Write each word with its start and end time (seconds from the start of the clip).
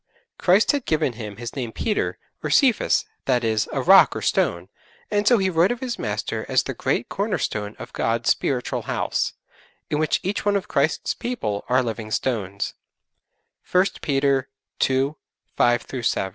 Christ 0.39 0.71
had 0.71 0.87
given 0.87 1.13
him 1.13 1.35
his 1.35 1.55
name 1.55 1.71
'Peter' 1.71 2.17
or 2.41 2.49
'Cephas,' 2.49 3.05
that 3.25 3.43
is, 3.43 3.69
a 3.71 3.83
rock 3.83 4.15
or 4.15 4.21
stone, 4.23 4.67
and 5.11 5.27
so 5.27 5.37
he 5.37 5.47
wrote 5.47 5.71
of 5.71 5.79
his 5.79 5.99
Master 5.99 6.43
as 6.49 6.63
the 6.63 6.73
great 6.73 7.07
Corner 7.07 7.37
stone 7.37 7.75
of 7.77 7.93
God's 7.93 8.31
spiritual 8.31 8.81
house, 8.81 9.33
in 9.91 9.99
which 9.99 10.19
each 10.23 10.43
one 10.43 10.55
of 10.55 10.67
Christ's 10.67 11.13
people 11.13 11.63
are 11.69 11.83
living 11.83 12.09
stones, 12.09 12.73
(1 13.71 13.85
Peter 14.01 14.49
ii. 14.89 15.13
5 15.55 15.85
7.) 16.01 16.29